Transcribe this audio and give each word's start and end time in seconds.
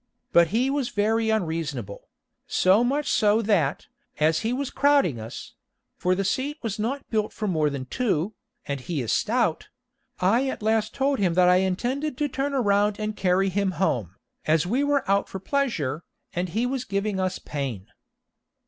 But 0.31 0.47
he 0.47 0.71
was 0.71 0.89
very 0.89 1.29
unreasonable; 1.29 2.07
so 2.47 2.83
much 2.83 3.07
so 3.07 3.43
that, 3.43 3.85
as 4.19 4.39
he 4.39 4.51
was 4.51 4.71
crowding 4.71 5.19
us 5.19 5.53
for 5.95 6.15
the 6.15 6.23
seat 6.25 6.57
was 6.63 6.79
not 6.79 7.07
built 7.11 7.31
for 7.31 7.47
more 7.47 7.69
than 7.69 7.85
two, 7.85 8.33
and 8.65 8.79
he 8.79 9.03
is 9.03 9.13
stout 9.13 9.69
I 10.19 10.47
at 10.49 10.63
last 10.63 10.95
told 10.95 11.19
him 11.19 11.35
that 11.35 11.47
I 11.49 11.57
intended 11.57 12.17
to 12.17 12.27
turn 12.27 12.55
around 12.55 12.99
and 12.99 13.15
carry 13.15 13.49
him 13.49 13.73
home, 13.77 14.15
as 14.47 14.65
we 14.65 14.83
were 14.83 15.07
out 15.07 15.29
for 15.29 15.37
pleasure, 15.39 16.03
and 16.33 16.49
he 16.49 16.65
was 16.65 16.83
giving 16.83 17.19
us 17.19 17.37
pain. 17.37 17.85